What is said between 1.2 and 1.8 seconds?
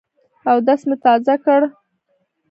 کړ.